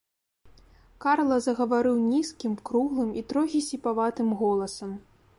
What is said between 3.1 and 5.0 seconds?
і трохі сіпаватым голасам.